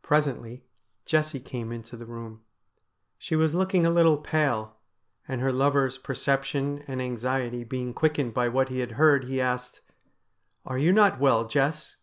[0.00, 0.64] Presently
[1.04, 2.40] Jessie came into the room.
[3.18, 4.78] She was looking a little pale,
[5.28, 9.82] and her lover's perception and anxiety being quickened by what he had heard, he asked:'
[10.64, 11.96] Are you not well, Jess